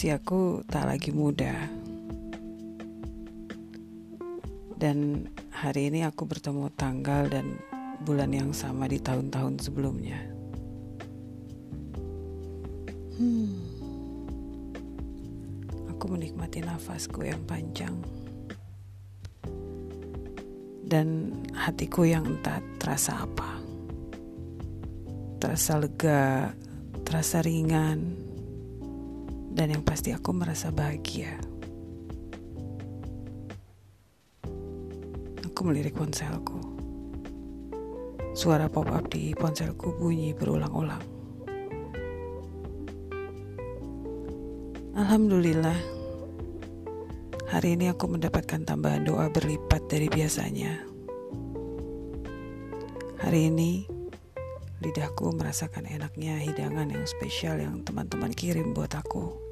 usiaku 0.00 0.64
tak 0.64 0.88
lagi 0.88 1.12
muda. 1.12 1.68
Dan 4.80 5.28
hari 5.52 5.92
ini 5.92 6.08
aku 6.08 6.24
bertemu 6.24 6.72
tanggal 6.72 7.28
dan 7.28 7.60
bulan 8.08 8.32
yang 8.32 8.48
sama 8.56 8.88
di 8.88 8.96
tahun-tahun 8.96 9.60
sebelumnya. 9.60 10.16
Hmm. 13.20 13.60
Aku 15.92 16.08
menikmati 16.08 16.64
nafasku 16.64 17.20
yang 17.28 17.44
panjang. 17.44 17.92
Dan 20.80 21.28
hatiku 21.52 22.08
yang 22.08 22.24
entah 22.24 22.64
terasa 22.80 23.20
apa. 23.20 23.52
Terasa 25.44 25.76
lega, 25.76 26.56
terasa 27.04 27.44
ringan, 27.44 28.29
dan 29.60 29.76
yang 29.76 29.84
pasti 29.84 30.08
aku 30.08 30.32
merasa 30.32 30.72
bahagia. 30.72 31.36
Aku 35.44 35.60
melirik 35.68 35.92
ponselku. 35.92 36.56
Suara 38.32 38.72
pop-up 38.72 39.12
di 39.12 39.36
ponselku 39.36 40.00
bunyi 40.00 40.32
berulang-ulang. 40.32 41.04
Alhamdulillah, 44.96 45.76
hari 47.52 47.76
ini 47.76 47.92
aku 47.92 48.08
mendapatkan 48.08 48.64
tambahan 48.64 49.04
doa 49.04 49.28
berlipat 49.28 49.84
dari 49.92 50.08
biasanya. 50.08 50.88
Hari 53.20 53.52
ini, 53.52 53.84
lidahku 54.80 55.36
merasakan 55.36 55.84
enaknya 55.84 56.40
hidangan 56.40 56.88
yang 56.88 57.04
spesial 57.04 57.60
yang 57.60 57.84
teman-teman 57.84 58.32
kirim 58.32 58.72
buat 58.72 58.96
aku. 58.96 59.49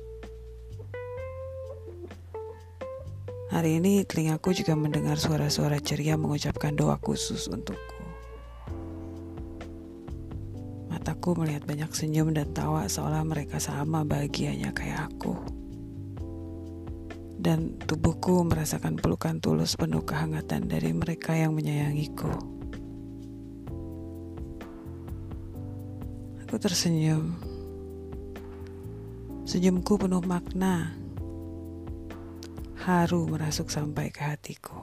Hari 3.59 3.83
ini 3.83 4.07
telingaku 4.07 4.55
juga 4.55 4.79
mendengar 4.79 5.19
suara-suara 5.19 5.83
ceria 5.83 6.15
mengucapkan 6.15 6.79
doa 6.79 6.95
khusus 6.95 7.51
untukku. 7.51 7.99
Mataku 10.87 11.35
melihat 11.35 11.67
banyak 11.67 11.91
senyum 11.91 12.31
dan 12.31 12.55
tawa 12.55 12.87
seolah 12.87 13.19
mereka 13.27 13.59
sama 13.59 14.07
bahagianya 14.07 14.71
kayak 14.71 15.11
aku. 15.11 15.35
Dan 17.35 17.83
tubuhku 17.83 18.47
merasakan 18.47 18.95
pelukan 18.95 19.43
tulus 19.43 19.75
penuh 19.75 20.07
kehangatan 20.07 20.71
dari 20.71 20.95
mereka 20.95 21.35
yang 21.35 21.51
menyayangiku. 21.59 22.31
Aku 26.47 26.63
tersenyum. 26.63 27.35
Senyumku 29.43 29.99
penuh 29.99 30.23
makna 30.23 30.95
haru 32.89 33.29
merasuk 33.29 33.69
sampai 33.69 34.09
ke 34.09 34.25
hatiku. 34.25 34.81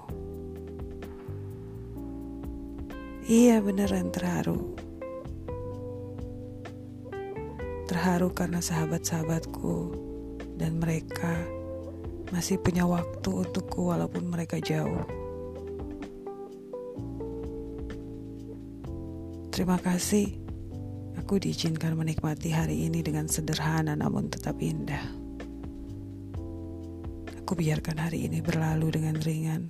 Iya 3.26 3.66
beneran 3.66 4.14
terharu. 4.14 4.78
Terharu 7.90 8.30
karena 8.38 8.62
sahabat-sahabatku 8.62 9.98
dan 10.62 10.78
mereka 10.78 11.34
masih 12.30 12.62
punya 12.62 12.86
waktu 12.86 13.26
untukku 13.26 13.90
walaupun 13.90 14.30
mereka 14.30 14.62
jauh. 14.62 15.02
Terima 19.50 19.82
kasih. 19.82 20.38
Aku 21.26 21.42
diizinkan 21.42 21.98
menikmati 21.98 22.54
hari 22.54 22.86
ini 22.86 23.02
dengan 23.02 23.26
sederhana 23.26 23.98
namun 23.98 24.30
tetap 24.30 24.62
indah. 24.62 25.15
Aku 27.46 27.54
biarkan 27.54 28.02
hari 28.02 28.26
ini 28.26 28.42
berlalu 28.42 28.90
dengan 28.90 29.22
ringan 29.22 29.70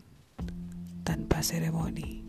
tanpa 1.03 1.43
seremoni. 1.43 2.24